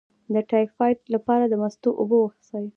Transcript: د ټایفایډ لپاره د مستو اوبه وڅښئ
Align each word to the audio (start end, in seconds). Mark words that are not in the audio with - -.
د 0.33 0.35
ټایفایډ 0.49 0.99
لپاره 1.13 1.43
د 1.47 1.53
مستو 1.61 1.89
اوبه 1.99 2.17
وڅښئ 2.21 2.65